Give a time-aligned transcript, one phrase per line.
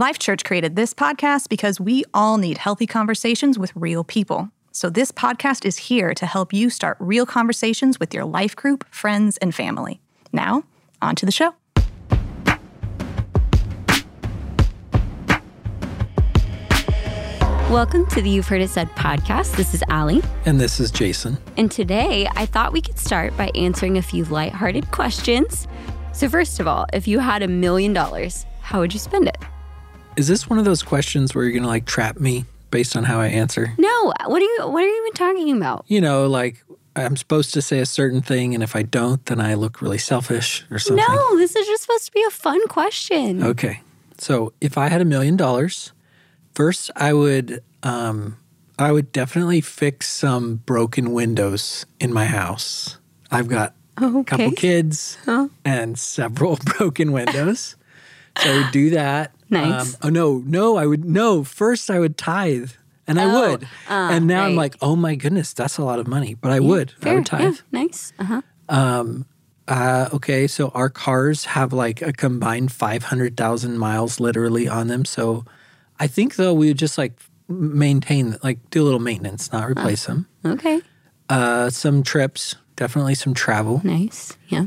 [0.00, 4.48] Life Church created this podcast because we all need healthy conversations with real people.
[4.72, 8.86] So, this podcast is here to help you start real conversations with your life group,
[8.90, 10.00] friends, and family.
[10.32, 10.64] Now,
[11.02, 11.52] on to the show.
[17.70, 19.54] Welcome to the You've Heard It Said podcast.
[19.56, 20.22] This is Allie.
[20.46, 21.36] And this is Jason.
[21.58, 25.68] And today I thought we could start by answering a few lighthearted questions.
[26.14, 29.36] So, first of all, if you had a million dollars, how would you spend it?
[30.16, 33.04] Is this one of those questions where you're going to like trap me based on
[33.04, 33.72] how I answer?
[33.78, 34.12] No.
[34.26, 35.84] What are you what are you even talking about?
[35.88, 36.62] You know, like
[36.96, 39.98] I'm supposed to say a certain thing and if I don't, then I look really
[39.98, 41.04] selfish or something.
[41.08, 43.42] No, this is just supposed to be a fun question.
[43.42, 43.80] Okay.
[44.18, 45.92] So, if I had a million dollars,
[46.54, 48.36] first I would um
[48.78, 52.98] I would definitely fix some broken windows in my house.
[53.30, 54.54] I've got Oh, a couple okay.
[54.56, 55.18] kids
[55.64, 57.76] and several broken windows.
[58.38, 59.34] so I would do that.
[59.50, 59.96] Nice.
[60.02, 61.42] oh no, no, I would no.
[61.44, 62.70] First, I would tithe,
[63.06, 63.64] and I Oh, would.
[63.88, 64.56] uh, and now I'm right.
[64.56, 66.34] like, oh my goodness, that's a lot of money.
[66.34, 66.94] But I would.
[67.00, 67.14] I Fair.
[67.16, 67.40] would tithe.
[67.42, 68.12] Yeah, nice.
[68.18, 68.42] Uh-huh.
[69.68, 74.88] Uh, okay, so our cars have like a combined five hundred thousand miles literally on
[74.88, 75.04] them.
[75.04, 75.44] So
[76.00, 77.12] I think though we would just like
[77.48, 80.26] maintain, like do a little maintenance, not replace them.
[80.44, 80.80] Okay.
[81.28, 83.80] Uh, some trips, definitely some travel.
[83.84, 84.36] Nice.
[84.48, 84.66] Yeah.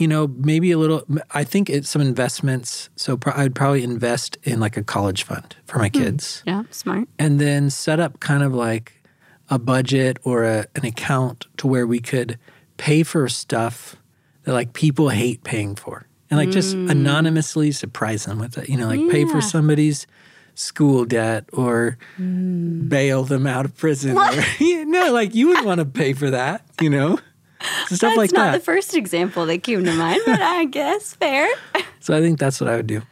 [0.00, 1.04] You know, maybe a little.
[1.32, 2.88] I think it's some investments.
[2.96, 6.02] So pro- I'd probably invest in like a college fund for my hmm.
[6.02, 6.62] kids, Yeah.
[6.70, 7.08] Smart.
[7.18, 9.02] and then set up kind of like
[9.50, 12.38] a budget or a, an account to where we could
[12.78, 13.96] pay for stuff
[14.44, 16.88] that like people hate paying for, and like just hmm.
[16.88, 18.70] anonymously surprise them with it.
[18.70, 20.06] You know, like pay for somebody's
[20.54, 22.88] school debt or hmm.
[22.88, 24.16] bail them out of prison.
[24.16, 26.64] Or, Yeah, no, like you would want to pay for that.
[26.80, 27.18] You know.
[27.60, 28.58] Stuff That's like not that.
[28.58, 31.48] the first example that came to mind, but I guess fair.
[32.00, 33.02] so I think that's what I would do.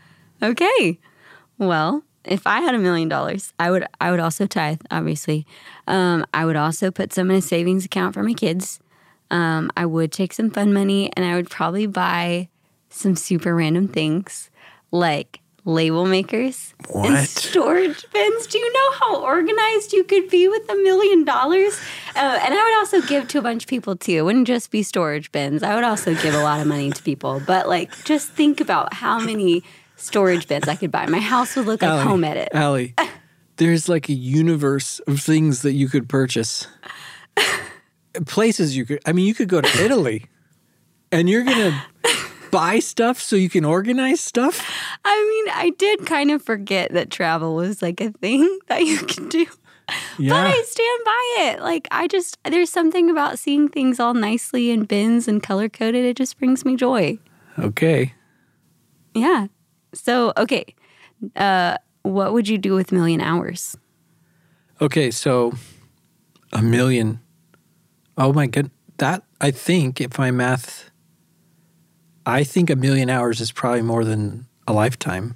[0.43, 0.99] Okay.
[1.59, 5.47] Well, if I had a million dollars, I would I would also tithe, obviously.
[5.87, 8.81] Um, I would also put some in a savings account for my kids.
[9.31, 12.49] Um, I would take some fun money and I would probably buy
[12.89, 14.51] some super random things
[14.91, 18.47] like label makers and storage bins.
[18.47, 21.79] Do you know how organized you could be with a million dollars?
[22.17, 24.13] Uh, and I would also give to a bunch of people too.
[24.13, 25.63] It wouldn't just be storage bins.
[25.63, 27.41] I would also give a lot of money to people.
[27.47, 29.63] But like, just think about how many
[29.97, 31.07] storage bins I could buy.
[31.07, 32.49] My house would look like Allie, home edit.
[32.53, 32.95] Allie,
[33.57, 36.67] there's like a universe of things that you could purchase.
[38.27, 40.27] Places you could, I mean, you could go to Italy
[41.13, 41.83] and you're going to
[42.51, 44.61] buy stuff so you can organize stuff.
[45.05, 48.99] I mean, I did kind of forget that travel was like a thing that you
[48.99, 49.47] could do.
[49.47, 50.35] But Yeah.
[50.35, 51.61] I stand by it.
[51.63, 56.05] Like, I just, there's something about seeing things all nicely in bins and color coded.
[56.05, 57.19] It just brings me joy.
[57.59, 58.13] Okay.
[59.15, 59.47] Yeah.
[59.95, 60.75] So, okay.
[61.35, 63.77] Uh, what would you do with million hours?
[64.81, 65.11] Okay.
[65.11, 65.55] So
[66.53, 67.21] a million.
[68.19, 68.71] Oh my good.
[68.99, 70.88] That, I think, if my math,
[72.29, 75.35] I think a million hours is probably more than a lifetime.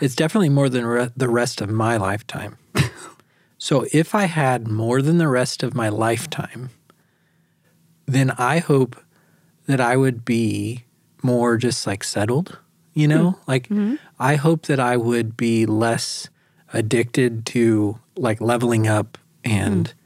[0.00, 2.58] It's definitely more than re- the rest of my lifetime.
[3.58, 6.70] so if I had more than the rest of my lifetime,
[8.06, 8.96] then I hope
[9.66, 10.84] that I would be
[11.24, 12.56] more just like settled,
[12.94, 13.32] you know?
[13.32, 13.50] Mm-hmm.
[13.50, 13.96] Like mm-hmm.
[14.20, 16.28] I hope that I would be less
[16.72, 19.98] addicted to like leveling up and mm-hmm.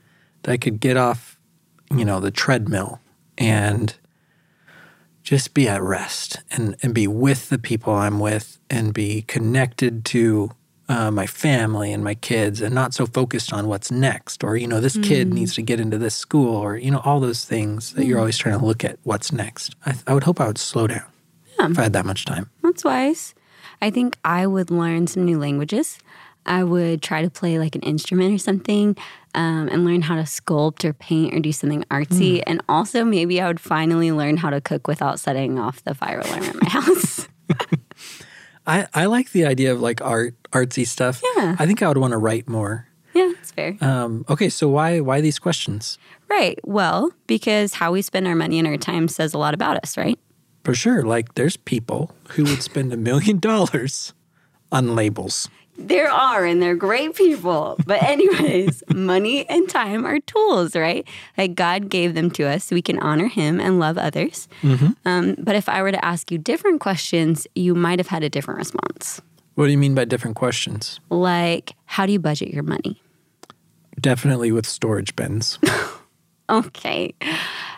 [0.42, 1.38] that I could get off,
[1.94, 3.00] you know, the treadmill
[3.36, 3.94] and
[5.22, 10.04] just be at rest and, and be with the people I'm with and be connected
[10.06, 10.50] to
[10.88, 14.66] uh, my family and my kids and not so focused on what's next or, you
[14.66, 17.92] know, this kid needs to get into this school or, you know, all those things
[17.92, 19.76] that you're always trying to look at what's next.
[19.86, 21.04] I, I would hope I would slow down
[21.60, 22.50] if I had that much time.
[22.62, 23.34] That's wise.
[23.80, 25.98] I think I would learn some new languages.
[26.44, 28.96] I would try to play like an instrument or something
[29.34, 32.42] um, and learn how to sculpt or paint or do something artsy.
[32.46, 36.20] And also, maybe I would finally learn how to cook without setting off the fire
[36.20, 37.28] alarm at my house.
[38.66, 41.22] I, I like the idea of like art, artsy stuff.
[41.36, 41.56] Yeah.
[41.58, 42.86] I think I would want to write more.
[43.14, 43.76] yeah, that's fair.
[43.80, 45.98] Um, okay, so why why these questions?
[46.28, 46.58] right.
[46.64, 49.96] Well, because how we spend our money and our time says a lot about us,
[49.96, 50.18] right?
[50.62, 54.12] For sure, like there's people who would spend a million dollars
[54.70, 55.48] on labels.
[55.86, 57.76] There are, and they're great people.
[57.86, 61.06] But, anyways, money and time are tools, right?
[61.38, 64.46] Like God gave them to us so we can honor Him and love others.
[65.04, 68.28] Um, but if I were to ask you different questions, you might have had a
[68.28, 69.20] different response.
[69.54, 71.00] What do you mean by different questions?
[71.10, 73.02] Like, how do you budget your money?
[74.00, 75.58] Definitely with storage bins.
[76.50, 77.14] Okay.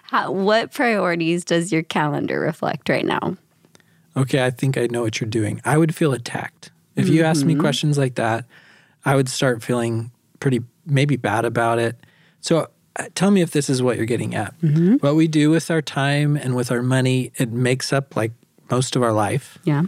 [0.05, 3.37] How, what priorities does your calendar reflect right now?
[4.17, 6.71] okay, I think I know what you're doing, I would feel attacked.
[6.97, 8.44] If you asked me questions like that,
[9.05, 10.11] I would start feeling
[10.41, 11.97] pretty maybe bad about it.
[12.41, 14.55] So uh, tell me if this is what you're getting at.
[14.99, 18.33] What we do with our time and with our money, it makes up like
[18.71, 19.59] most of our life.
[19.65, 19.85] Yeah.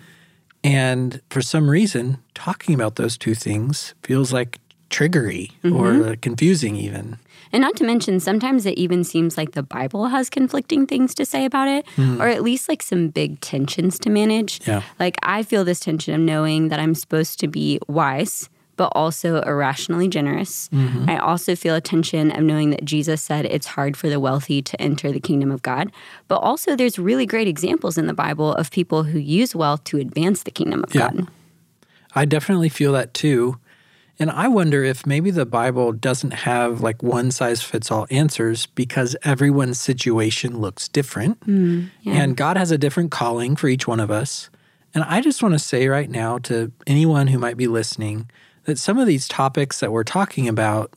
[0.63, 6.77] And for some reason, talking about those two things feels like triggery or uh, confusing,
[6.77, 7.19] even.
[7.55, 11.25] And not to mention, sometimes it even seems like the Bible has conflicting things to
[11.25, 12.21] say about it, hmm.
[12.21, 14.61] or at least like some big tensions to manage.
[14.67, 14.83] Yeah.
[14.99, 19.41] Like, I feel this tension of knowing that I'm supposed to be wise, but also
[19.43, 20.69] irrationally generous.
[20.71, 21.09] Mm-hmm.
[21.09, 24.61] I also feel a tension of knowing that Jesus said it's hard for the wealthy
[24.61, 25.93] to enter the kingdom of God.
[26.27, 29.99] But also, there's really great examples in the Bible of people who use wealth to
[29.99, 31.13] advance the kingdom of Yeah.
[31.13, 31.29] God.
[32.17, 33.59] I definitely feel that too.
[34.19, 38.67] And I wonder if maybe the Bible doesn't have like one size fits all answers
[38.67, 41.43] because everyone's situation looks different.
[41.45, 44.51] Hmm, and God has a different calling for each one of us.
[44.95, 48.31] And I just want to say right now to anyone who might be listening
[48.65, 50.95] that some of these topics that we're talking about,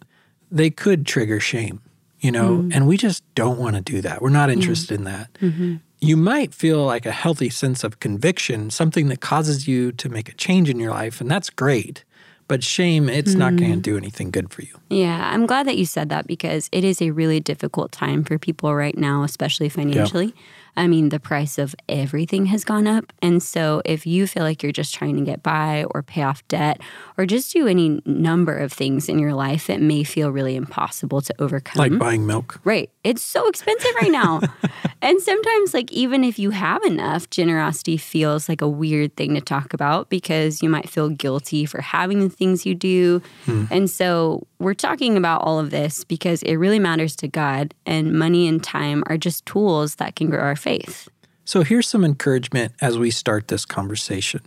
[0.52, 1.81] they could trigger shame,
[2.19, 2.72] you know, hmm.
[2.72, 4.22] and we just don't want to do that.
[4.22, 4.60] We're not hmm.
[4.60, 5.34] interested in that.
[5.42, 5.78] Mm-hmm.
[6.00, 10.30] You might feel like a healthy sense of conviction, something that causes you to make
[10.30, 12.04] a change in your life, and that's great.
[12.47, 13.81] But shame, it's not going to mm.
[13.81, 14.79] do anything good for you.
[14.89, 18.38] Yeah, I'm glad that you said that because it is a really difficult time for
[18.38, 20.33] people right now, especially financially.
[20.77, 23.12] I mean, the price of everything has gone up.
[23.21, 26.47] And so, if you feel like you're just trying to get by or pay off
[26.47, 26.79] debt
[27.18, 31.19] or just do any number of things in your life that may feel really impossible
[31.21, 32.62] to overcome, Like buying milk.
[32.63, 32.91] Right.
[33.03, 34.39] It's so expensive right now.
[35.01, 39.41] and sometimes, like, even if you have enough, generosity feels like a weird thing to
[39.41, 43.21] talk about because you might feel guilty for having the things you do.
[43.45, 43.65] Hmm.
[43.71, 48.13] And so, we're talking about all of this because it really matters to God, and
[48.13, 51.07] money and time are just tools that can grow our faith.
[51.45, 54.42] So here's some encouragement as we start this conversation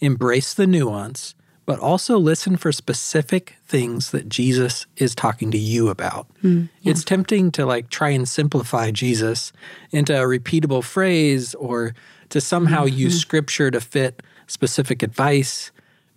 [0.00, 1.34] embrace the nuance,
[1.66, 6.26] but also listen for specific things that Jesus is talking to you about.
[6.42, 9.52] Hmm, it's tempting to like try and simplify Jesus
[9.90, 11.94] into a repeatable phrase or
[12.28, 12.98] to somehow mm-hmm.
[12.98, 15.70] use scripture to fit specific advice.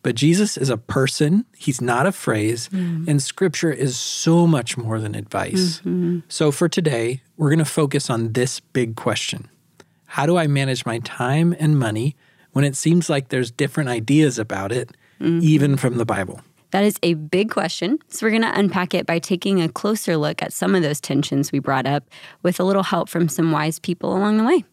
[0.08, 3.10] But Jesus is a person, he's not a phrase, mm-hmm.
[3.10, 5.80] and scripture is so much more than advice.
[5.80, 6.20] Mm-hmm.
[6.30, 9.50] So for today, we're going to focus on this big question
[10.06, 12.16] How do I manage my time and money
[12.54, 15.40] when it seems like there's different ideas about it, mm-hmm.
[15.44, 16.40] even from the Bible?
[16.72, 18.00] That is a big question.
[18.08, 21.02] So, we're going to unpack it by taking a closer look at some of those
[21.02, 22.06] tensions we brought up
[22.44, 24.64] with a little help from some wise people along the way.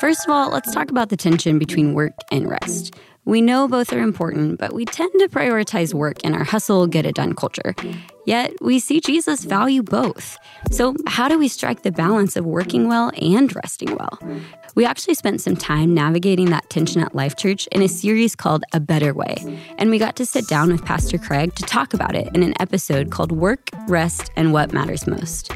[0.00, 2.94] First of all, let's talk about the tension between work and rest.
[3.26, 7.04] We know both are important, but we tend to prioritize work in our hustle, get
[7.04, 7.74] it done culture.
[8.24, 10.38] Yet we see Jesus value both.
[10.70, 14.18] So, how do we strike the balance of working well and resting well?
[14.74, 18.64] We actually spent some time navigating that tension at Life Church in a series called
[18.72, 19.36] A Better Way.
[19.76, 22.54] And we got to sit down with Pastor Craig to talk about it in an
[22.58, 25.52] episode called Work, Rest, and What Matters Most.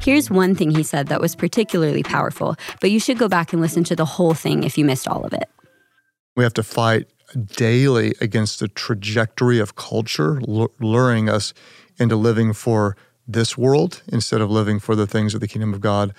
[0.00, 3.60] Here's one thing he said that was particularly powerful, but you should go back and
[3.60, 5.48] listen to the whole thing if you missed all of it.
[6.36, 11.52] We have to fight daily against the trajectory of culture, luring us
[11.98, 12.96] into living for
[13.26, 16.14] this world instead of living for the things of the kingdom of God.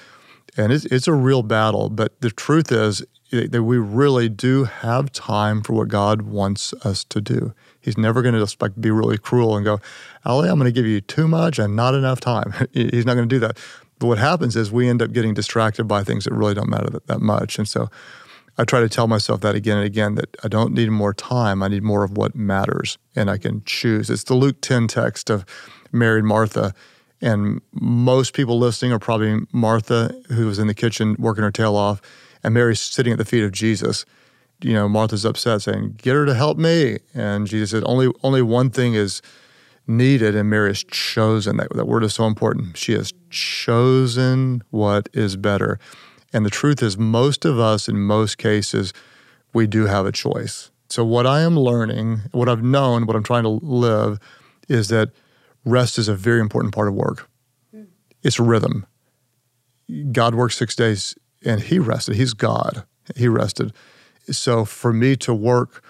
[0.57, 4.65] And it's, it's a real battle, but the truth is eh, that we really do
[4.65, 7.53] have time for what God wants us to do.
[7.87, 9.79] He's never going to just like be really cruel and go,
[10.25, 12.53] Ali, I'm going to give you too much and not enough time.
[12.73, 13.57] He's not going to do that.
[13.97, 16.89] But what happens is we end up getting distracted by things that really don't matter
[16.89, 17.57] that, that much.
[17.57, 17.89] And so
[18.57, 21.63] I try to tell myself that again and again that I don't need more time.
[21.63, 24.09] I need more of what matters and I can choose.
[24.09, 25.45] It's the Luke 10 text of
[25.93, 26.73] Mary and Martha.
[27.21, 31.77] And most people listening are probably Martha, who was in the kitchen working her tail
[31.77, 32.01] off,
[32.43, 34.05] and Mary's sitting at the feet of Jesus.
[34.61, 36.97] You know, Martha's upset saying, Get her to help me.
[37.13, 39.21] And Jesus said, Only only one thing is
[39.87, 41.57] needed, and Mary has chosen.
[41.57, 42.77] That, that word is so important.
[42.77, 45.79] She has chosen what is better.
[46.33, 48.93] And the truth is, most of us, in most cases,
[49.53, 50.71] we do have a choice.
[50.89, 54.19] So, what I am learning, what I've known, what I'm trying to live,
[54.67, 55.11] is that
[55.65, 57.29] rest is a very important part of work.
[57.71, 57.83] Hmm.
[58.23, 58.85] It's rhythm.
[60.11, 62.15] God works six days and He rested.
[62.15, 62.85] He's God.
[63.15, 63.73] He rested.
[64.29, 65.83] So, for me to work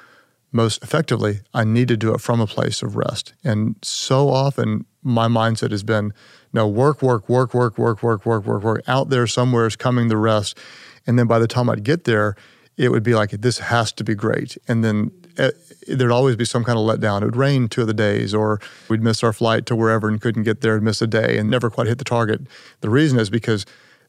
[0.52, 3.34] most effectively, I need to do it from a place of rest.
[3.44, 6.14] And so often, my mindset has been
[6.54, 8.82] no, work, work, work, work, work, work, work, work, work.
[8.88, 10.58] Out there somewhere is coming the rest.
[11.06, 12.36] And then by the time I'd get there,
[12.78, 14.58] it would be like, this has to be great.
[14.68, 15.52] And then uh,
[15.88, 17.22] there'd always be some kind of letdown.
[17.22, 20.22] It would rain two of the days, or we'd miss our flight to wherever and
[20.22, 22.42] couldn't get there and miss a day and never quite hit the target.
[22.82, 23.66] The reason is because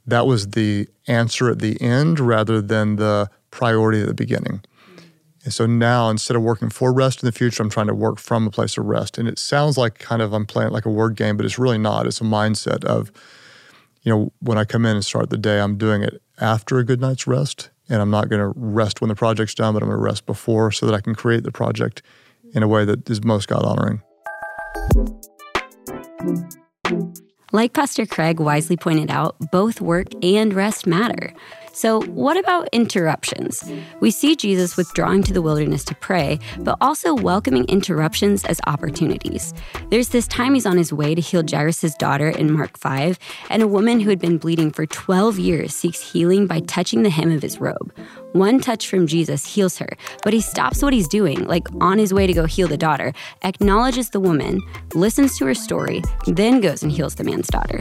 [0.06, 4.62] that was the answer at the end rather than the priority at the beginning.
[5.44, 8.18] And so now instead of working for rest in the future, I'm trying to work
[8.18, 9.18] from a place of rest.
[9.18, 11.78] And it sounds like kind of I'm playing like a word game, but it's really
[11.78, 12.06] not.
[12.06, 13.10] It's a mindset of,
[14.02, 16.84] you know, when I come in and start the day, I'm doing it after a
[16.84, 17.70] good night's rest.
[17.90, 20.26] And I'm not going to rest when the project's done, but I'm going to rest
[20.26, 22.02] before so that I can create the project
[22.54, 24.02] in a way that is most God honoring.
[27.50, 31.32] Like Pastor Craig wisely pointed out, both work and rest matter.
[31.78, 33.62] So, what about interruptions?
[34.00, 39.54] We see Jesus withdrawing to the wilderness to pray, but also welcoming interruptions as opportunities.
[39.88, 43.16] There's this time he's on his way to heal Jairus' daughter in Mark 5,
[43.48, 47.10] and a woman who had been bleeding for 12 years seeks healing by touching the
[47.10, 47.94] hem of his robe.
[48.32, 52.12] One touch from Jesus heals her, but he stops what he's doing, like on his
[52.12, 54.60] way to go heal the daughter, acknowledges the woman,
[54.94, 57.80] listens to her story, then goes and heals the man's daughter.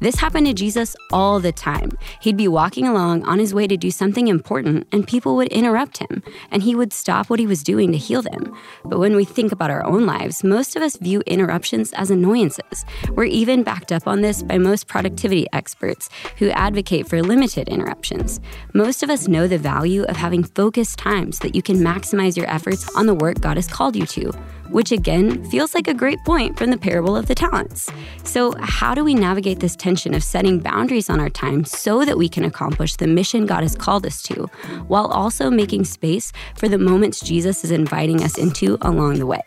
[0.00, 1.92] This happened to Jesus all the time.
[2.20, 5.98] He'd be walking along on his way to do something important, and people would interrupt
[5.98, 8.54] him, and he would stop what he was doing to heal them.
[8.84, 12.84] But when we think about our own lives, most of us view interruptions as annoyances.
[13.10, 18.40] We're even backed up on this by most productivity experts who advocate for limited interruptions.
[18.74, 22.48] Most of us know the value of having focused times that you can maximize your
[22.50, 24.32] efforts on the work God has called you to,
[24.70, 27.88] which again feels like a great point from the parable of the talents.
[28.24, 32.18] So, how do we navigate this tension of setting boundaries on our time so that
[32.18, 34.46] we can accomplish the mission God has called us to,
[34.88, 39.42] while also making space for the moments Jesus is inviting us into along the way?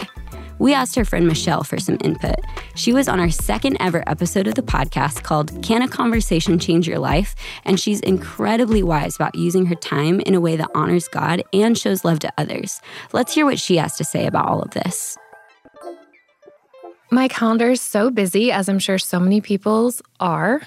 [0.60, 2.36] We asked her friend Michelle for some input.
[2.76, 6.88] She was on our second ever episode of the podcast called Can a Conversation Change
[6.88, 7.36] Your Life?
[7.66, 11.78] And she's incredibly wise about using her time in a way that honors God and
[11.78, 12.82] shows love to others.
[13.14, 15.18] Let's hear what she has to say about all of this.
[17.12, 20.62] My calendar is so busy, as I'm sure so many people's are.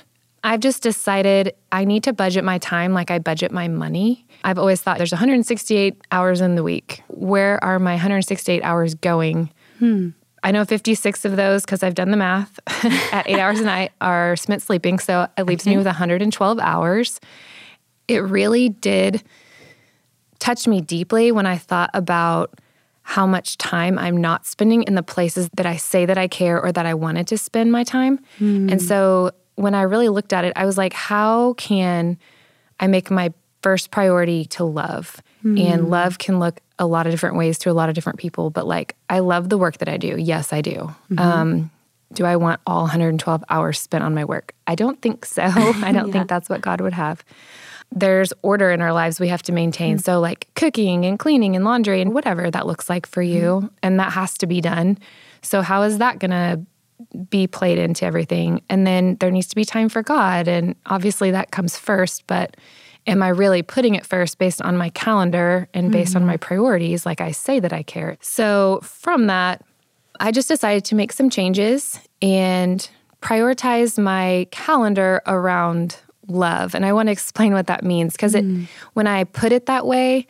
[0.44, 4.26] I've just decided I need to budget my time like I budget my money.
[4.42, 7.02] I've always thought there's 168 hours in the week.
[7.06, 9.50] Where are my 168 hours going?
[9.82, 10.10] Hmm.
[10.44, 12.60] I know 56 of those, because I've done the math,
[13.12, 15.00] at eight hours a night are spent sleeping.
[15.00, 15.70] So it leaves okay.
[15.70, 17.20] me with 112 hours.
[18.06, 19.24] It really did
[20.38, 22.60] touch me deeply when I thought about
[23.02, 26.62] how much time I'm not spending in the places that I say that I care
[26.62, 28.20] or that I wanted to spend my time.
[28.38, 28.68] Hmm.
[28.70, 32.18] And so when I really looked at it, I was like, how can
[32.78, 35.20] I make my first priority to love?
[35.42, 35.58] Hmm.
[35.58, 38.50] And love can look a lot of different ways to a lot of different people,
[38.50, 40.16] but like I love the work that I do.
[40.18, 40.92] Yes, I do.
[41.10, 41.18] Mm-hmm.
[41.18, 41.70] Um,
[42.12, 44.52] do I want all 112 hours spent on my work?
[44.66, 45.42] I don't think so.
[45.46, 46.12] I don't yeah.
[46.12, 47.24] think that's what God would have.
[47.92, 49.96] There's order in our lives we have to maintain.
[49.96, 50.02] Mm-hmm.
[50.02, 53.66] So, like cooking and cleaning and laundry and whatever that looks like for you, mm-hmm.
[53.84, 54.98] and that has to be done.
[55.42, 56.60] So, how is that going to
[57.30, 58.62] be played into everything?
[58.68, 60.48] And then there needs to be time for God.
[60.48, 62.56] And obviously, that comes first, but
[63.06, 66.22] am I really putting it first based on my calendar and based mm-hmm.
[66.22, 68.16] on my priorities, like I say that I care?
[68.20, 69.64] So from that,
[70.20, 72.88] I just decided to make some changes and
[73.20, 75.96] prioritize my calendar around
[76.28, 76.74] love.
[76.74, 78.66] And I want to explain what that means because mm.
[78.92, 80.26] when I put it that way,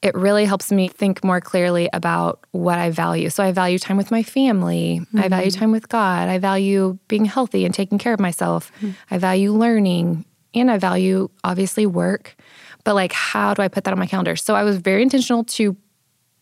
[0.00, 3.30] it really helps me think more clearly about what I value.
[3.30, 5.00] So I value time with my family.
[5.00, 5.18] Mm-hmm.
[5.18, 6.28] I value time with God.
[6.28, 8.70] I value being healthy and taking care of myself.
[8.76, 8.90] Mm-hmm.
[9.10, 10.24] I value learning
[10.60, 12.36] and I value obviously work,
[12.84, 14.36] but like how do I put that on my calendar?
[14.36, 15.76] So I was very intentional to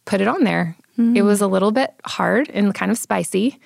[0.05, 0.77] put it on there.
[0.99, 1.17] Mm-hmm.
[1.17, 3.59] It was a little bit hard and kind of spicy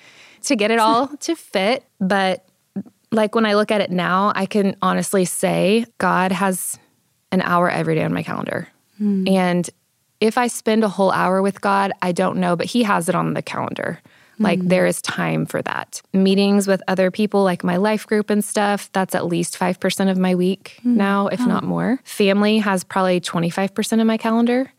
[0.43, 2.45] to get it all to fit, but
[3.11, 6.79] like when I look at it now, I can honestly say God has
[7.31, 8.67] an hour every day on my calendar.
[9.01, 9.27] Mm-hmm.
[9.27, 9.69] And
[10.19, 13.15] if I spend a whole hour with God, I don't know, but He has it
[13.15, 13.99] on the calendar.
[14.41, 14.67] Like mm-hmm.
[14.69, 16.01] there is time for that.
[16.13, 20.17] Meetings with other people, like my life group and stuff, that's at least 5% of
[20.17, 20.97] my week mm-hmm.
[20.97, 21.45] now, if oh.
[21.45, 21.99] not more.
[22.03, 24.71] Family has probably 25% of my calendar.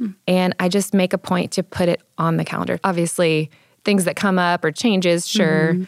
[0.00, 0.14] Mm.
[0.26, 2.78] And I just make a point to put it on the calendar.
[2.84, 3.50] Obviously,
[3.84, 5.74] things that come up or changes, sure.
[5.74, 5.84] Mm-hmm.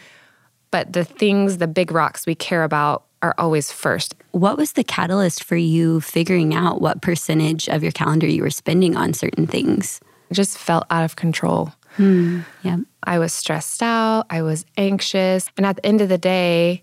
[0.70, 4.14] But the things, the big rocks we care about are always first.
[4.30, 8.50] What was the catalyst for you figuring out what percentage of your calendar you were
[8.50, 10.00] spending on certain things?
[10.30, 11.72] It just felt out of control.
[11.96, 12.40] Hmm.
[12.62, 12.78] Yeah.
[13.02, 14.26] I was stressed out.
[14.30, 15.48] I was anxious.
[15.56, 16.82] And at the end of the day,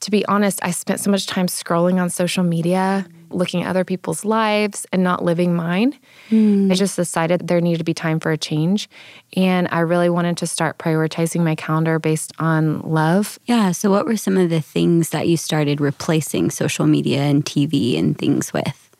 [0.00, 3.84] to be honest, I spent so much time scrolling on social media, looking at other
[3.84, 5.98] people's lives and not living mine.
[6.30, 6.70] Mm.
[6.70, 8.88] I just decided there needed to be time for a change.
[9.36, 13.38] And I really wanted to start prioritizing my calendar based on love.
[13.46, 13.72] Yeah.
[13.72, 17.98] So, what were some of the things that you started replacing social media and TV
[17.98, 18.90] and things with?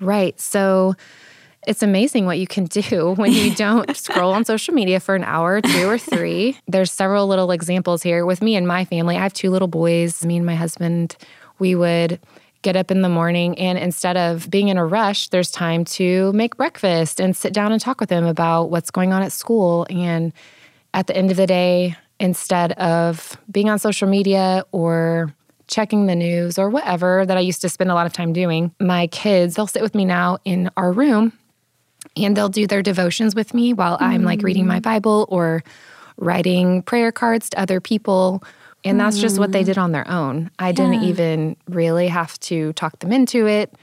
[0.00, 0.38] Right.
[0.40, 0.94] So,
[1.66, 5.24] it's amazing what you can do when you don't scroll on social media for an
[5.24, 6.58] hour or two or three.
[6.66, 9.16] There's several little examples here with me and my family.
[9.16, 10.24] I have two little boys.
[10.24, 11.16] Me and my husband,
[11.58, 12.18] we would
[12.62, 16.30] get up in the morning and instead of being in a rush, there's time to
[16.34, 19.86] make breakfast and sit down and talk with them about what's going on at school.
[19.88, 20.32] And
[20.92, 25.34] at the end of the day, instead of being on social media or
[25.68, 28.74] checking the news or whatever that I used to spend a lot of time doing,
[28.78, 31.32] my kids, they'll sit with me now in our room
[32.24, 34.02] and they'll do their devotions with me while mm.
[34.02, 35.62] I'm like reading my Bible or
[36.16, 38.42] writing prayer cards to other people.
[38.82, 39.66] And that's just what they mm.
[39.66, 40.50] did on their own.
[40.58, 40.72] I yeah.
[40.72, 43.74] didn't even really have to talk them into it.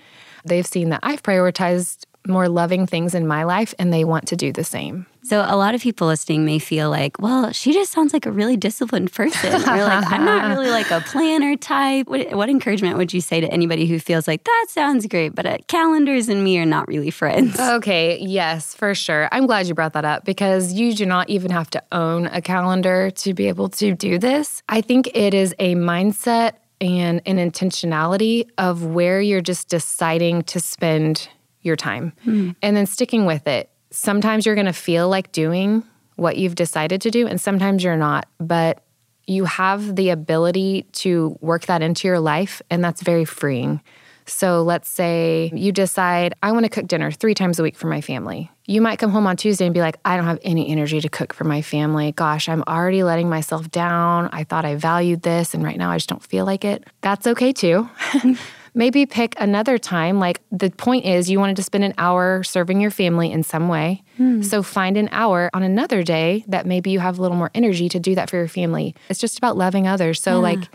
[0.44, 4.36] They've seen that I've prioritized more loving things in my life and they want to
[4.36, 5.06] do the same.
[5.24, 8.32] So a lot of people listening may feel like, well, she just sounds like a
[8.32, 9.54] really disciplined person.
[9.54, 12.08] or like, I'm not really like a planner type.
[12.08, 15.46] What, what, encouragement would you say to anybody who feels like that sounds great, but
[15.46, 17.60] uh, calendars and me are not really friends?
[17.60, 19.28] Okay, yes, for sure.
[19.34, 22.42] I'm glad you brought that up because you do not even have to own a
[22.42, 24.64] calendar to be able to do this.
[24.70, 30.60] I think it is a mindset and an intentionality of where you're just deciding to
[30.60, 31.30] spend
[31.62, 32.56] your time mm.
[32.62, 35.84] and then sticking with it sometimes you're going to feel like doing
[36.16, 38.28] what you've decided to do, and sometimes you're not.
[38.40, 38.84] But
[39.26, 43.82] you have the ability to work that into your life, and that's very freeing.
[44.26, 47.88] So let's say you decide, I want to cook dinner three times a week for
[47.88, 48.52] my family.
[48.66, 51.08] You might come home on Tuesday and be like, I don't have any energy to
[51.08, 52.12] cook for my family.
[52.12, 54.28] Gosh, I'm already letting myself down.
[54.34, 56.84] I thought I valued this, and right now I just don't feel like it.
[57.02, 57.90] That's okay too.
[58.78, 60.20] maybe pick another time.
[60.20, 63.68] Like the point is, you wanted to spend an hour serving your family in some
[63.68, 64.04] way.
[64.16, 64.44] Hmm.
[64.44, 67.90] So find an hour on another day that maybe you have a little more energy
[67.90, 68.96] to do that for your family.
[69.10, 70.22] It's just about loving others.
[70.22, 70.38] So, yeah.
[70.38, 70.70] like,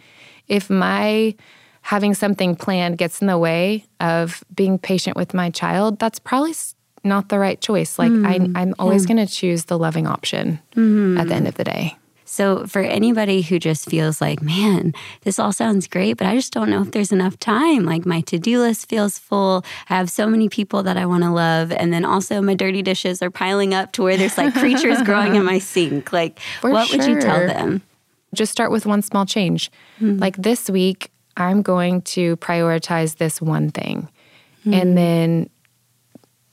[0.48, 1.34] if my
[1.82, 6.54] having something planned gets in the way of being patient with my child, that's probably
[7.04, 7.98] not the right choice.
[7.98, 8.72] Like, I, am hmm.
[8.78, 9.14] always yeah.
[9.14, 11.18] going to choose the loving option mm-hmm.
[11.18, 11.96] at the end of the day.
[12.32, 16.50] So, for anybody who just feels like, man, this all sounds great, but I just
[16.50, 17.84] don't know if there's enough time.
[17.84, 19.66] Like, my to do list feels full.
[19.90, 21.72] I have so many people that I want to love.
[21.72, 25.34] And then also, my dirty dishes are piling up to where there's like creatures growing
[25.34, 26.10] in my sink.
[26.10, 27.00] Like, for what sure.
[27.00, 27.82] would you tell them?
[28.34, 29.70] Just start with one small change.
[30.00, 30.18] Mm-hmm.
[30.18, 34.08] Like, this week, I'm going to prioritize this one thing.
[34.60, 34.72] Mm-hmm.
[34.72, 35.50] And then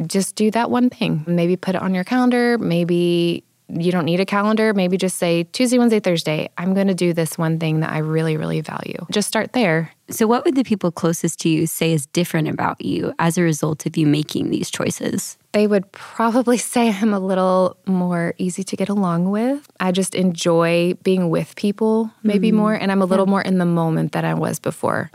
[0.08, 1.24] just do that one thing.
[1.26, 2.58] Maybe put it on your calendar.
[2.58, 4.74] Maybe you don't need a calendar.
[4.74, 8.00] Maybe just say Tuesday, Wednesday, Thursday, I'm going to do this one thing that I
[8.00, 9.06] really, really value.
[9.12, 9.92] Just start there.
[10.10, 13.44] So, what would the people closest to you say is different about you as a
[13.44, 15.38] result of you making these choices?
[15.52, 19.70] They would probably say I'm a little more easy to get along with.
[19.80, 23.32] I just enjoy being with people maybe mm more, and I'm a little yeah.
[23.32, 25.12] more in the moment than I was before.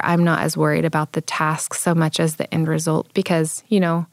[0.00, 3.78] I'm not as worried about the task so much as the end result because, you
[3.78, 4.06] know,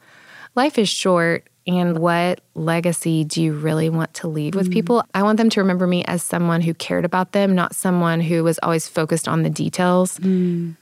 [0.54, 4.72] life is short and what legacy do you really want to leave with mm.
[4.72, 5.04] people?
[5.12, 8.42] I want them to remember me as someone who cared about them, not someone who
[8.42, 10.18] was always focused on the details.
[10.18, 10.76] Mm.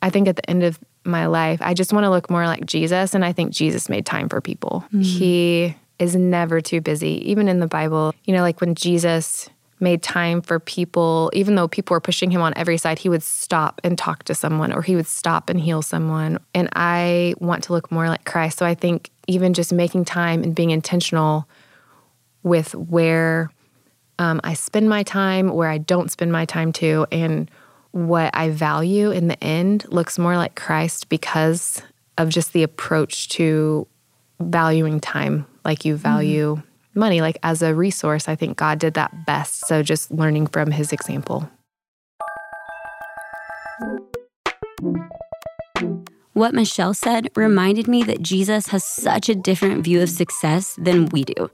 [0.00, 2.64] I think at the end of my life, I just want to look more like
[2.64, 3.14] Jesus.
[3.14, 4.82] And I think Jesus made time for people.
[4.94, 5.04] Mm.
[5.04, 7.30] He is never too busy.
[7.30, 11.68] Even in the Bible, you know, like when Jesus made time for people, even though
[11.68, 14.80] people were pushing him on every side, he would stop and talk to someone or
[14.80, 16.38] he would stop and heal someone.
[16.54, 18.58] And I want to look more like Christ.
[18.58, 21.48] So I think even just making time and being intentional
[22.42, 23.50] with where
[24.18, 27.50] um, I spend my time, where I don't spend my time to, and
[27.90, 31.82] what I value in the end looks more like Christ because
[32.18, 33.86] of just the approach to
[34.40, 36.98] valuing time like you value mm-hmm.
[36.98, 37.20] money.
[37.20, 39.66] Like as a resource, I think God did that best.
[39.66, 41.48] So just learning from his example.
[46.34, 51.06] What Michelle said reminded me that Jesus has such a different view of success than
[51.10, 51.48] we do.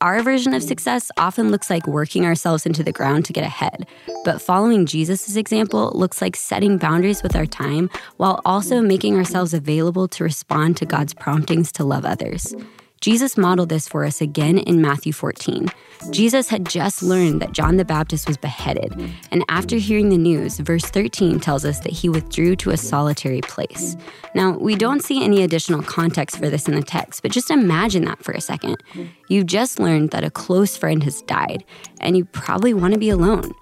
[0.00, 3.86] Our version of success often looks like working ourselves into the ground to get ahead,
[4.24, 9.54] but following Jesus' example looks like setting boundaries with our time while also making ourselves
[9.54, 12.56] available to respond to God's promptings to love others.
[13.04, 15.68] Jesus modeled this for us again in Matthew 14.
[16.10, 18.98] Jesus had just learned that John the Baptist was beheaded,
[19.30, 23.42] and after hearing the news, verse 13 tells us that he withdrew to a solitary
[23.42, 23.94] place.
[24.34, 28.06] Now, we don't see any additional context for this in the text, but just imagine
[28.06, 28.82] that for a second.
[29.28, 31.62] You've just learned that a close friend has died,
[32.00, 33.52] and you probably want to be alone.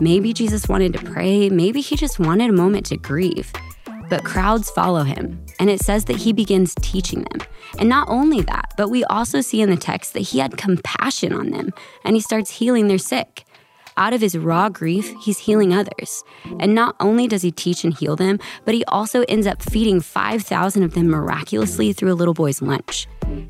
[0.00, 3.52] Maybe Jesus wanted to pray, maybe he just wanted a moment to grieve.
[4.08, 7.46] But crowds follow him, and it says that he begins teaching them.
[7.78, 11.32] And not only that, but we also see in the text that he had compassion
[11.32, 11.72] on them,
[12.04, 13.44] and he starts healing their sick.
[13.98, 16.22] Out of his raw grief, he's healing others.
[16.60, 20.00] And not only does he teach and heal them, but he also ends up feeding
[20.00, 23.06] 5,000 of them miraculously through a little boy's lunch.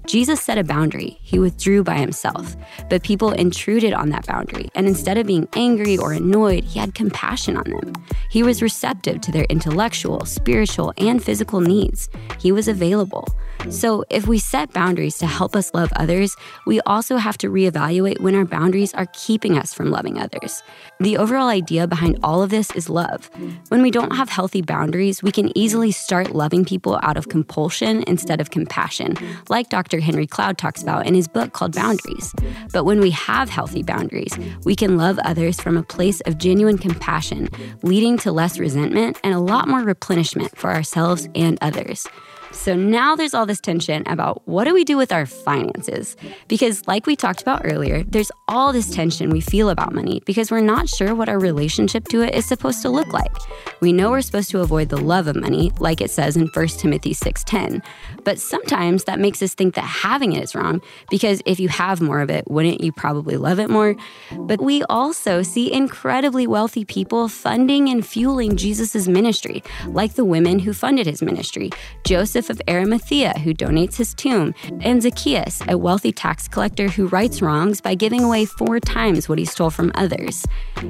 [0.06, 1.18] Jesus set a boundary.
[1.20, 2.56] He withdrew by himself.
[2.88, 4.68] But people intruded on that boundary.
[4.74, 7.92] And instead of being angry or annoyed, he had compassion on them.
[8.30, 12.08] He was receptive to their intellectual, spiritual, and physical needs.
[12.38, 13.26] He was available.
[13.70, 16.36] So, if we set boundaries to help us love others,
[16.66, 20.62] we also have to reevaluate when our boundaries are keeping us from loving others.
[21.00, 23.28] The overall idea behind all of this is love.
[23.68, 28.04] When we don't have healthy boundaries, we can easily start loving people out of compulsion
[28.06, 29.16] instead of compassion,
[29.48, 30.00] like Dr.
[30.00, 32.35] Henry Cloud talks about in his book called Boundaries.
[32.72, 36.79] But when we have healthy boundaries, we can love others from a place of genuine
[36.79, 37.48] compassion,
[37.83, 42.07] leading to less resentment and a lot more replenishment for ourselves and others.
[42.56, 46.16] So now there's all this tension about what do we do with our finances?
[46.48, 50.50] Because, like we talked about earlier, there's all this tension we feel about money because
[50.50, 53.32] we're not sure what our relationship to it is supposed to look like.
[53.80, 56.78] We know we're supposed to avoid the love of money, like it says in 1
[56.78, 57.82] Timothy 6:10.
[58.24, 62.00] But sometimes that makes us think that having it is wrong because if you have
[62.00, 63.94] more of it, wouldn't you probably love it more?
[64.32, 70.58] But we also see incredibly wealthy people funding and fueling Jesus' ministry, like the women
[70.58, 71.70] who funded his ministry.
[72.04, 77.42] Joseph Of Arimathea, who donates his tomb, and Zacchaeus, a wealthy tax collector who rights
[77.42, 80.44] wrongs by giving away four times what he stole from others.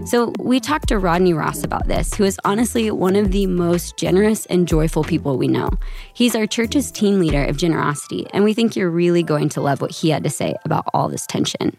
[0.04, 3.96] So we talked to Rodney Ross about this, who is honestly one of the most
[3.96, 5.70] generous and joyful people we know.
[6.12, 9.80] He's our church's team leader of generosity, and we think you're really going to love
[9.80, 11.76] what he had to say about all this tension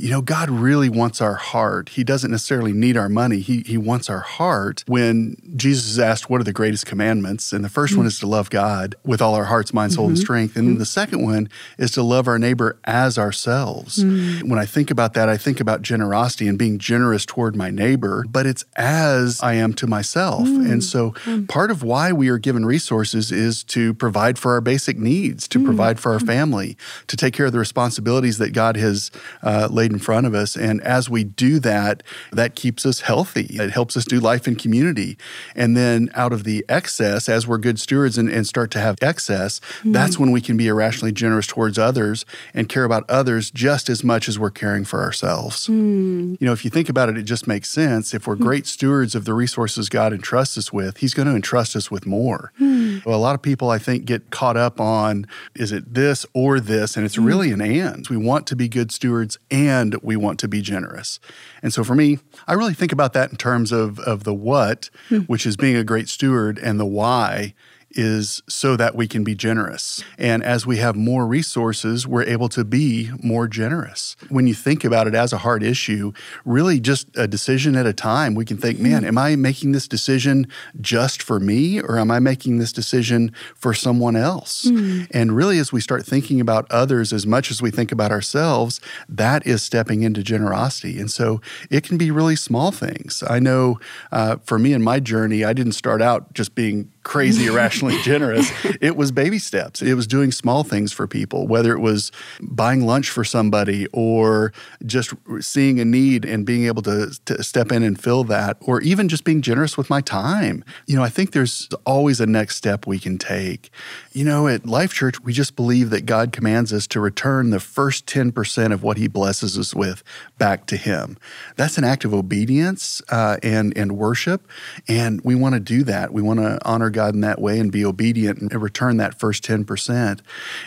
[0.00, 1.88] you know, God really wants our heart.
[1.90, 3.40] He doesn't necessarily need our money.
[3.40, 4.84] He, he wants our heart.
[4.86, 7.52] When Jesus is asked, What are the greatest commandments?
[7.52, 7.96] And the 1st mm-hmm.
[7.96, 10.10] one is to love God with all our hearts, mind, soul, mm-hmm.
[10.10, 10.56] and strength.
[10.56, 10.78] And mm-hmm.
[10.78, 14.04] the second one is to love our neighbor as ourselves.
[14.04, 14.44] Mm.
[14.48, 18.24] When I think about that, I think about generosity and being generous toward my neighbor,
[18.28, 20.46] but it's as I am to myself.
[20.46, 20.70] Mm.
[20.70, 21.48] And so mm.
[21.48, 25.64] part of why we are given resources is to provide for our basic needs, to
[25.64, 26.76] provide for our family,
[27.08, 29.10] to take care of the responsibilities that God has
[29.42, 30.56] uh, laid in front of us.
[30.56, 33.46] And as we do that, that keeps us healthy.
[33.50, 35.16] It helps us do life in community.
[35.54, 38.96] And then out of the excess, as we're good stewards and, and start to have
[39.02, 39.92] excess, mm-hmm.
[39.92, 42.24] that's when we can be irrationally generous towards others
[42.54, 45.66] and care about others just as much as we're caring for ourselves.
[45.66, 46.40] Mm.
[46.40, 48.14] You know, if you think about it, it just makes sense.
[48.14, 48.40] If we're mm.
[48.40, 52.06] great stewards of the resources God entrusts us with, He's going to entrust us with
[52.06, 52.52] more.
[52.60, 53.04] Mm.
[53.04, 56.60] Well, a lot of people, I think, get caught up on is it this or
[56.60, 56.96] this?
[56.96, 57.26] And it's mm.
[57.26, 58.06] really an and.
[58.08, 61.20] We want to be good stewards and and we want to be generous.
[61.62, 64.90] And so for me, I really think about that in terms of, of the what,
[65.08, 65.20] hmm.
[65.20, 67.54] which is being a great steward, and the why
[67.98, 70.04] is so that we can be generous.
[70.16, 74.14] And as we have more resources, we're able to be more generous.
[74.28, 76.12] When you think about it as a hard issue,
[76.44, 79.88] really just a decision at a time, we can think, man, am I making this
[79.88, 80.46] decision
[80.80, 84.66] just for me or am I making this decision for someone else?
[84.66, 85.08] Mm.
[85.10, 88.80] And really, as we start thinking about others as much as we think about ourselves,
[89.08, 91.00] that is stepping into generosity.
[91.00, 93.24] And so it can be really small things.
[93.28, 93.80] I know
[94.12, 98.50] uh, for me in my journey, I didn't start out just being crazy irrationally generous.
[98.80, 99.82] It was baby steps.
[99.82, 104.52] It was doing small things for people, whether it was buying lunch for somebody or
[104.86, 108.80] just seeing a need and being able to, to step in and fill that, or
[108.82, 110.64] even just being generous with my time.
[110.86, 113.70] You know, I think there's always a next step we can take.
[114.12, 117.60] You know, at Life Church, we just believe that God commands us to return the
[117.60, 120.02] first 10% of what He blesses us with
[120.38, 121.16] back to Him.
[121.56, 124.46] That's an act of obedience uh, and, and worship.
[124.86, 126.12] And we want to do that.
[126.12, 129.44] We want to honor God in that way and be obedient and return that first
[129.44, 130.20] 10%.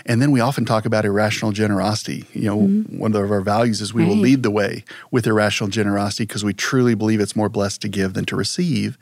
[0.05, 2.25] And then we often talk about irrational generosity.
[2.33, 2.97] You know, mm-hmm.
[2.97, 4.09] one of our values is we right.
[4.09, 7.89] will lead the way with irrational generosity because we truly believe it's more blessed to
[7.89, 8.97] give than to receive.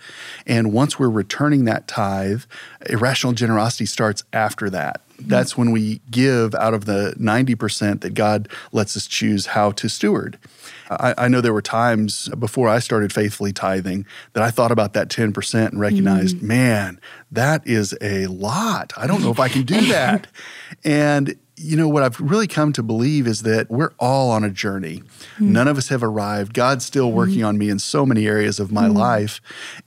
[0.45, 2.43] And once we're returning that tithe,
[2.87, 8.49] irrational generosity starts after that that's when we give out of the 90% that God
[8.71, 10.37] lets us choose how to steward.
[10.89, 14.93] I, I, know there were times before I started faithfully tithing that I thought about
[14.93, 16.43] that 10% and recognized, mm.
[16.43, 16.99] man,
[17.31, 18.93] that is a lot.
[18.97, 20.27] I don't know if I can do that.
[20.83, 24.49] and you know, what I've really come to believe is that we're all on a
[24.49, 25.03] journey.
[25.37, 25.49] Mm.
[25.49, 26.53] None of us have arrived.
[26.53, 27.47] God's still working mm.
[27.47, 28.95] on me in so many areas of my mm.
[28.95, 29.41] life.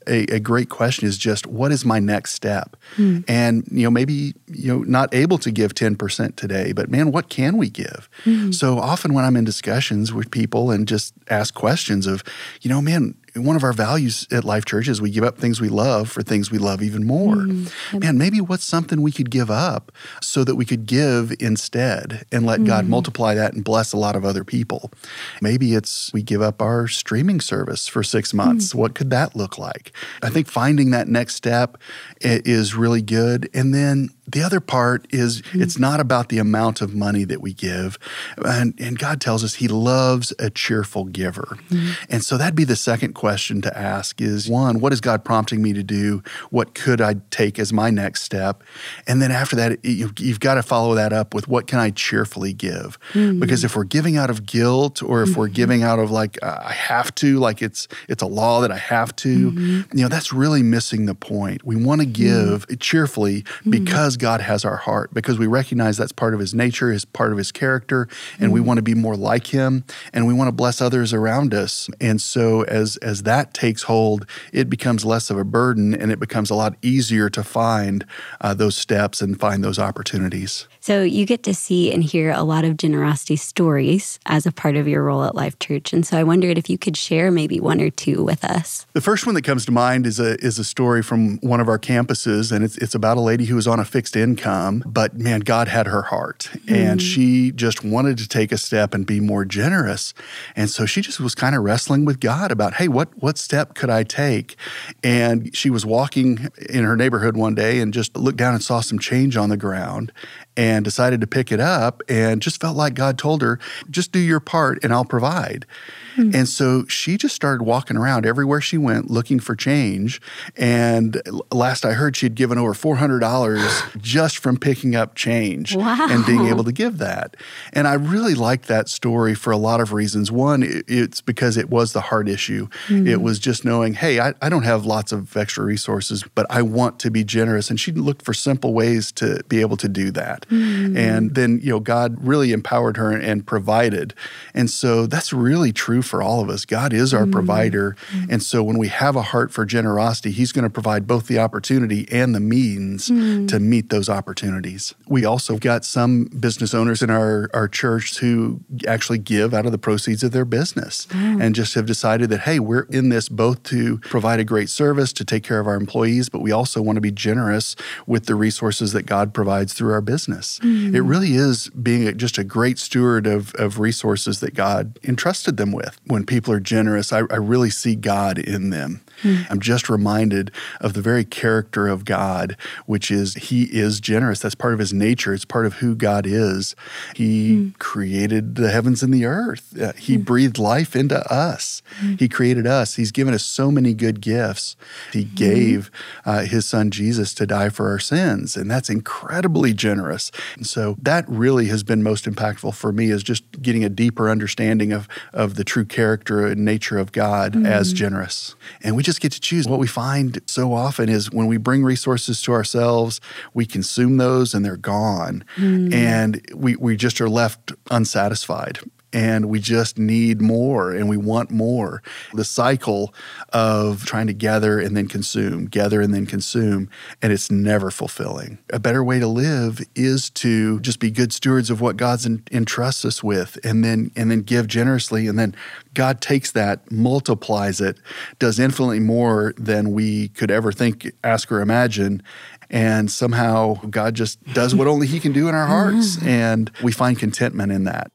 [0.06, 2.76] A, a, great question is just what is my next step?
[2.96, 3.20] Hmm.
[3.26, 7.28] And, you know, maybe, you know, not able to give 10% today, but man, what
[7.28, 8.10] can we give?
[8.24, 8.50] Hmm.
[8.50, 12.22] So often when I'm in discussions with people and just ask questions of,
[12.60, 15.60] you know, man, one of our values at Life Church is we give up things
[15.60, 17.36] we love for things we love even more.
[17.36, 17.98] Mm-hmm.
[17.98, 19.90] Man, maybe what's something we could give up
[20.20, 22.66] so that we could give instead and let mm-hmm.
[22.66, 24.92] God multiply that and bless a lot of other people.
[25.40, 28.70] Maybe it's we give up our streaming service for six months.
[28.70, 28.78] Mm-hmm.
[28.78, 29.92] What could that look like?
[30.22, 31.78] I think finding that next step
[32.20, 33.48] is really good.
[33.54, 35.62] And then the other part is mm-hmm.
[35.62, 37.98] it's not about the amount of money that we give.
[38.44, 41.58] And, and God tells us he loves a cheerful giver.
[41.68, 41.92] Mm-hmm.
[42.08, 45.62] And so that'd be the second question to ask is one, what is God prompting
[45.62, 46.24] me to do?
[46.50, 48.64] What could I take as my next step?
[49.06, 52.52] And then after that, you've, got to follow that up with what can I cheerfully
[52.52, 52.98] give?
[53.12, 53.38] Mm-hmm.
[53.38, 55.54] Because if we're giving out of guilt or if we're mm-hmm.
[55.54, 58.76] giving out of like, uh, I have to, like it's, it's a law that I
[58.76, 59.96] have to, mm-hmm.
[59.96, 61.64] you know, that's really missing the point.
[61.64, 66.34] We want to give cheerfully because God has our heart because we recognize that's part
[66.34, 68.08] of his nature, is part of his character,
[68.40, 71.54] and we want to be more like him and we want to bless others around
[71.54, 71.88] us.
[72.00, 76.18] And so as as that takes hold, it becomes less of a burden and it
[76.18, 78.06] becomes a lot easier to find
[78.40, 80.66] uh, those steps and find those opportunities.
[80.82, 84.74] So you get to see and hear a lot of generosity stories as a part
[84.74, 85.92] of your role at Life Church.
[85.92, 88.84] And so I wondered if you could share maybe one or two with us.
[88.92, 91.68] The first one that comes to mind is a is a story from one of
[91.68, 95.16] our campuses, and it's it's about a lady who was on a fixed income, but
[95.16, 96.74] man, God had her heart, mm.
[96.74, 100.14] and she just wanted to take a step and be more generous.
[100.56, 103.74] And so she just was kind of wrestling with God about, hey, what what step
[103.76, 104.56] could I take?
[105.04, 108.80] And she was walking in her neighborhood one day and just looked down and saw
[108.80, 110.10] some change on the ground
[110.56, 113.58] and decided to pick it up and just felt like God told her,
[113.90, 115.66] just do your part and I'll provide.
[116.16, 116.34] Mm-hmm.
[116.34, 120.20] And so she just started walking around everywhere she went looking for change.
[120.56, 121.20] And
[121.50, 126.06] last I heard, she had given over $400 just from picking up change wow.
[126.10, 127.36] and being able to give that.
[127.72, 130.30] And I really like that story for a lot of reasons.
[130.30, 132.68] One, it's because it was the heart issue.
[132.88, 133.06] Mm-hmm.
[133.06, 136.62] It was just knowing, hey, I, I don't have lots of extra resources, but I
[136.62, 137.70] want to be generous.
[137.70, 140.46] And she looked for simple ways to be able to do that.
[140.48, 140.96] Mm-hmm.
[140.96, 144.14] And then, you know, God really empowered her and provided.
[144.54, 146.64] And so that's really true for all of us.
[146.64, 147.32] God is our mm-hmm.
[147.32, 147.96] provider.
[148.10, 148.32] Mm-hmm.
[148.32, 151.38] And so when we have a heart for generosity, He's going to provide both the
[151.38, 153.46] opportunity and the means mm-hmm.
[153.46, 154.94] to meet those opportunities.
[155.08, 159.72] We also got some business owners in our, our church who actually give out of
[159.72, 161.38] the proceeds of their business oh.
[161.40, 165.12] and just have decided that, hey, we're in this both to provide a great service,
[165.14, 168.34] to take care of our employees, but we also want to be generous with the
[168.34, 170.58] resources that God provides through our business.
[170.94, 175.72] It really is being just a great steward of, of resources that God entrusted them
[175.72, 179.02] with when people are generous, I, I really see God in them.
[179.22, 179.46] Mm.
[179.50, 182.56] I'm just reminded of the very character of God,
[182.86, 184.40] which is He is generous.
[184.40, 186.74] That's part of His nature, it's part of who God is.
[187.14, 187.78] He mm.
[187.78, 190.24] created the heavens and the earth, uh, He mm.
[190.24, 191.82] breathed life into us.
[192.00, 192.14] Hmm.
[192.16, 192.94] He created us.
[192.94, 194.76] He's given us so many good gifts.
[195.12, 195.34] He hmm.
[195.34, 195.90] gave
[196.24, 200.30] uh, His Son Jesus to die for our sins, and that's incredibly generous.
[200.56, 204.30] And so that really has been most impactful for me is just getting a deeper
[204.30, 207.96] understanding of, of the true character and nature of God as hmm.
[207.96, 208.54] generous.
[208.82, 209.68] And we just just get to choose.
[209.68, 213.20] What we find so often is when we bring resources to ourselves,
[213.52, 215.44] we consume those and they're gone.
[215.56, 215.92] Mm.
[215.92, 218.78] And we, we just are left unsatisfied
[219.12, 222.02] and we just need more and we want more.
[222.34, 223.14] The cycle
[223.52, 226.88] of trying to gather and then consume, gather and then consume,
[227.20, 228.58] and it's never fulfilling.
[228.72, 233.04] A better way to live is to just be good stewards of what God's entrusts
[233.04, 235.54] us with and then and then give generously and then
[235.94, 237.98] God takes that, multiplies it,
[238.38, 242.22] does infinitely more than we could ever think, ask or imagine,
[242.70, 246.92] and somehow God just does what only he can do in our hearts and we
[246.92, 248.10] find contentment in that.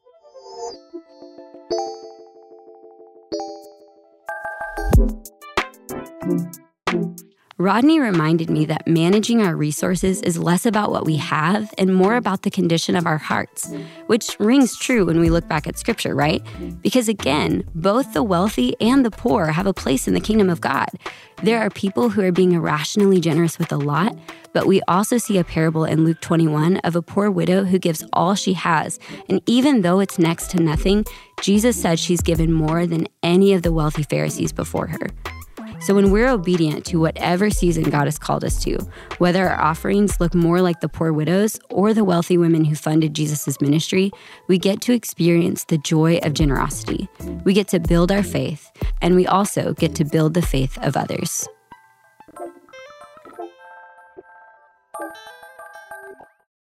[7.60, 12.16] Rodney reminded me that managing our resources is less about what we have and more
[12.16, 13.74] about the condition of our hearts,
[14.06, 16.46] which rings true when we look back at scripture, right?
[16.84, 20.62] Because again, both the wealthy and the poor have a place in the kingdom of
[20.62, 20.90] God.
[21.42, 24.16] There are people who are being irrationally generous with a lot,
[24.54, 28.04] but we also see a parable in Luke 21 of a poor widow who gives
[28.14, 29.00] all she has.
[29.30, 31.06] And even though it's next to nothing,
[31.42, 35.08] Jesus said she's given more than any of the wealthy Pharisees before her.
[35.88, 38.78] So when we're obedient to whatever season God has called us to,
[39.20, 43.14] whether our offerings look more like the poor widows or the wealthy women who funded
[43.14, 44.12] Jesus' ministry,
[44.50, 47.08] we get to experience the joy of generosity.
[47.46, 48.70] We get to build our faith,
[49.02, 51.48] and we also get to build the faith of others.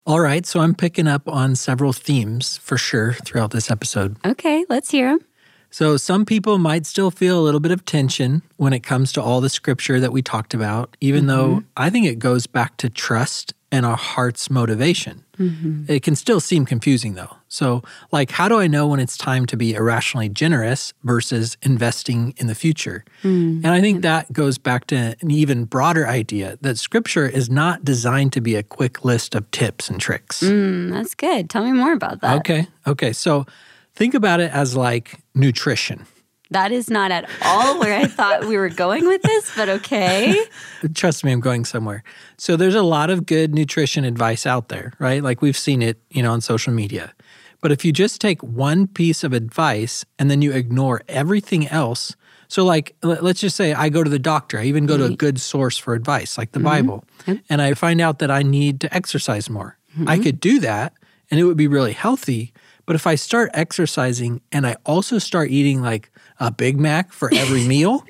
[0.05, 4.17] All right, so I'm picking up on several themes for sure throughout this episode.
[4.27, 5.25] Okay, let's hear them.
[5.73, 9.23] So some people might still feel a little bit of tension when it comes to
[9.23, 11.67] all the scripture that we talked about, even though mm-hmm.
[11.77, 15.25] I think it goes back to trust and our heart's motivation.
[15.39, 15.85] Mm-hmm.
[15.89, 17.39] It can still seem confusing though.
[17.49, 17.83] So,
[18.13, 22.49] like, how do I know when it's time to be irrationally generous versus investing in
[22.49, 23.05] the future?
[23.23, 23.65] Mm.
[23.65, 27.83] And I think that goes back to an even broader idea that scripture is not
[27.83, 30.43] designed to be a quick list of tips and tricks.
[30.43, 31.49] Mm, that's good.
[31.49, 32.37] Tell me more about that.
[32.39, 32.67] Okay.
[32.87, 33.13] Okay.
[33.13, 33.47] So,
[33.95, 36.07] think about it as like nutrition.
[36.51, 40.39] That is not at all where I thought we were going with this, but okay.
[40.95, 42.05] Trust me, I'm going somewhere.
[42.37, 45.23] So there's a lot of good nutrition advice out there, right?
[45.23, 47.15] Like we've seen it, you know, on social media.
[47.63, 52.15] But if you just take one piece of advice and then you ignore everything else,
[52.49, 55.07] so like let's just say I go to the doctor, I even go to a
[55.07, 55.15] mm-hmm.
[55.15, 56.69] good source for advice, like the mm-hmm.
[56.69, 57.05] Bible,
[57.49, 59.79] and I find out that I need to exercise more.
[59.95, 60.09] Mm-hmm.
[60.09, 60.93] I could do that
[61.31, 62.52] and it would be really healthy.
[62.87, 67.31] But if I start exercising and I also start eating like a Big Mac for
[67.33, 68.05] every meal,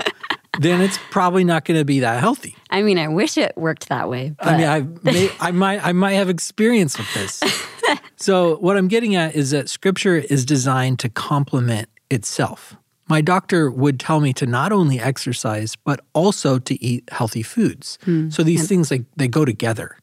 [0.60, 2.56] then it's probably not going to be that healthy.
[2.70, 4.34] I mean, I wish it worked that way.
[4.38, 7.42] But I mean, I may, I might I might have experience with this.
[8.16, 12.76] so what I'm getting at is that Scripture is designed to complement itself.
[13.08, 17.98] My doctor would tell me to not only exercise but also to eat healthy foods.
[18.04, 18.30] Hmm.
[18.30, 19.96] So these things like they go together.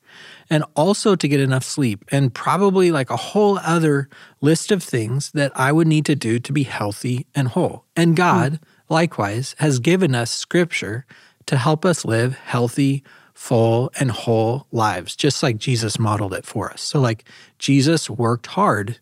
[0.49, 4.09] And also to get enough sleep and probably like a whole other
[4.41, 7.85] list of things that I would need to do to be healthy and whole.
[7.95, 8.59] And God
[8.89, 11.05] likewise has given us scripture
[11.45, 16.71] to help us live healthy, full, and whole lives, just like Jesus modeled it for
[16.71, 16.81] us.
[16.81, 17.25] So, like,
[17.57, 18.99] Jesus worked hard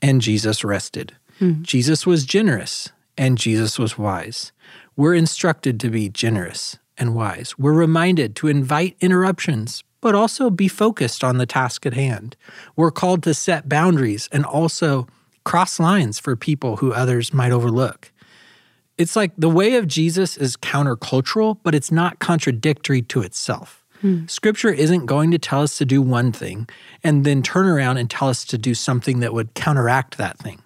[0.00, 1.14] and Jesus rested.
[1.38, 1.62] Hmm.
[1.62, 4.52] Jesus was generous and Jesus was wise.
[4.96, 7.58] We're instructed to be generous and wise.
[7.58, 12.36] We're reminded to invite interruptions, but also be focused on the task at hand.
[12.76, 15.08] We're called to set boundaries and also
[15.42, 18.12] cross lines for people who others might overlook
[18.98, 23.84] it's like the way of Jesus is countercultural, but it's not contradictory to itself.
[24.00, 24.26] Hmm.
[24.26, 26.68] Scripture isn't going to tell us to do one thing
[27.02, 30.60] and then turn around and tell us to do something that would counteract that thing.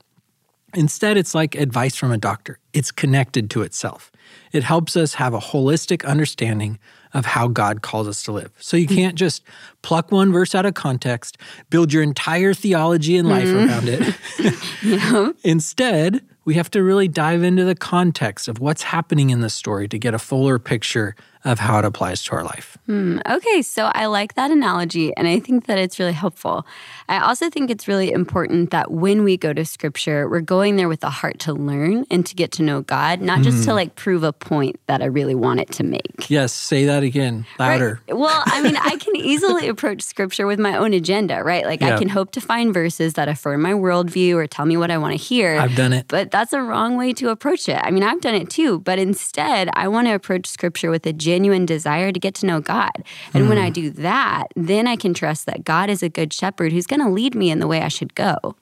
[0.75, 2.59] Instead, it's like advice from a doctor.
[2.73, 4.13] It's connected to itself.
[4.53, 6.79] It helps us have a holistic understanding
[7.15, 8.53] of how God calls us to live.
[8.59, 8.95] So you hmm.
[8.95, 9.43] can't just
[9.83, 11.39] pluck one verse out of context,
[11.71, 13.57] build your entire theology and life hmm.
[13.57, 15.37] around it.
[15.45, 19.89] Instead, we have to really dive into the context of what's happening in the story
[19.89, 22.77] to get a fuller picture of how it applies to our life.
[22.87, 26.67] Hmm, okay, so I like that analogy and I think that it's really helpful.
[27.09, 30.89] I also think it's really important that when we go to scripture, we're going there
[30.89, 33.95] with a heart to learn and to get to know God, not just to like
[33.95, 36.29] prove a point that I really want it to make.
[36.29, 38.01] Yes, say that again, louder.
[38.09, 38.17] Right.
[38.19, 41.65] Well, I mean, I can easily approach scripture with my own agenda, right?
[41.65, 41.95] Like Yeah.
[41.95, 44.99] I can hope to find verses that affirm my worldview or tell me what I
[44.99, 45.59] want to hear.
[45.59, 46.07] I've done it.
[46.09, 47.81] But that's a wrong way to approach it.
[47.83, 51.13] I mean, I've done it too, but instead, I want to approach scripture with a
[51.29, 53.05] genuine desire to get to know God.
[53.35, 53.75] And when I mm.
[53.75, 57.11] do that, then I can trust that God is a good shepherd who's going to
[57.11, 58.57] lead me in the way I should go.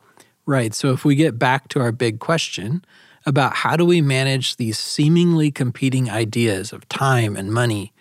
[0.47, 0.75] Right.
[0.75, 2.85] So if we get back to our big question
[3.25, 7.93] about how do we manage these seemingly competing ideas of time and money,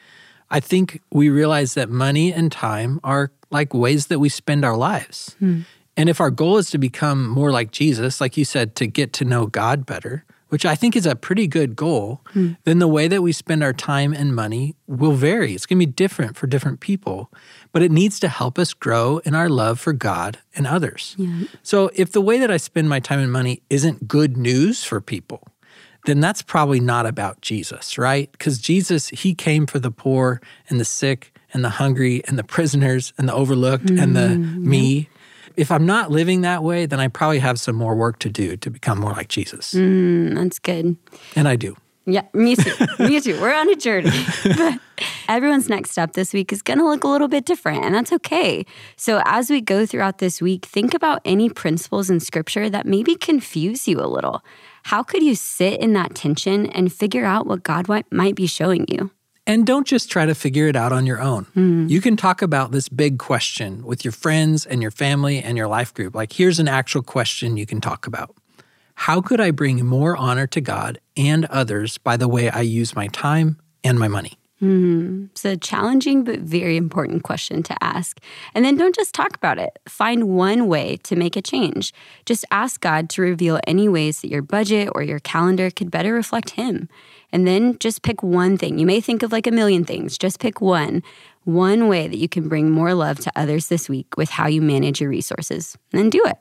[0.50, 4.78] I think we realize that money and time are like ways that we spend our
[4.78, 5.36] lives.
[5.40, 5.62] Hmm.
[5.98, 9.14] And if our goal is to become more like Jesus, like you said, to get
[9.14, 12.22] to know God better, which I think is a pretty good goal,
[12.64, 15.54] then the way that we spend our time and money will vary.
[15.54, 17.32] It's going to be different for different people,
[17.72, 21.16] but it needs to help us grow in our love for God and others.
[21.64, 25.02] So if the way that I spend my time and money isn't good news for
[25.02, 25.48] people,
[26.06, 28.32] then that's probably not about Jesus, right?
[28.32, 32.44] Because Jesus, he came for the poor and the sick and the hungry and the
[32.44, 35.10] prisoners and the overlooked and the mm, me.
[35.58, 38.58] If I'm not living that way, then I probably have some more work to do
[38.58, 39.74] to become more like Jesus.
[39.74, 40.98] Mm, that's good.
[41.36, 41.76] And I do.
[42.08, 42.74] Yeah, me too.
[43.00, 43.40] me too.
[43.42, 44.12] We're on a journey.
[44.44, 44.80] But
[45.28, 48.14] everyone's next step this week is going to look a little bit different, and that's
[48.14, 48.64] okay.
[48.96, 53.16] So, as we go throughout this week, think about any principles in scripture that maybe
[53.16, 54.44] confuse you a little.
[54.84, 58.86] How could you sit in that tension and figure out what God might be showing
[58.88, 59.10] you?
[59.48, 61.44] And don't just try to figure it out on your own.
[61.54, 61.88] Hmm.
[61.88, 65.68] You can talk about this big question with your friends and your family and your
[65.68, 66.16] life group.
[66.16, 68.36] Like, here's an actual question you can talk about
[68.96, 72.96] How could I bring more honor to God and others by the way I use
[72.96, 74.40] my time and my money?
[74.60, 75.26] Hmm.
[75.32, 78.22] It's a challenging but very important question to ask.
[78.54, 79.78] And then don't just talk about it.
[79.88, 81.94] Find one way to make a change.
[82.26, 86.14] Just ask God to reveal any ways that your budget or your calendar could better
[86.14, 86.88] reflect Him.
[87.32, 88.80] And then just pick one thing.
[88.80, 91.04] You may think of like a million things, just pick one.
[91.44, 94.62] One way that you can bring more love to others this week with how you
[94.62, 95.78] manage your resources.
[95.92, 96.38] And then do it.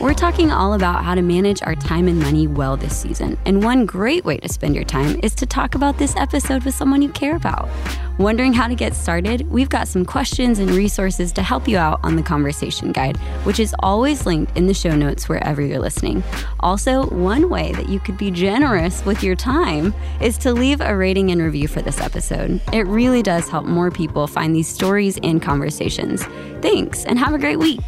[0.00, 3.36] We're talking all about how to manage our time and money well this season.
[3.44, 6.76] And one great way to spend your time is to talk about this episode with
[6.76, 7.68] someone you care about.
[8.16, 9.50] Wondering how to get started?
[9.50, 13.58] We've got some questions and resources to help you out on the Conversation Guide, which
[13.58, 16.22] is always linked in the show notes wherever you're listening.
[16.60, 20.96] Also, one way that you could be generous with your time is to leave a
[20.96, 22.60] rating and review for this episode.
[22.72, 26.22] It really does help more people find these stories and conversations.
[26.62, 27.82] Thanks, and have a great week.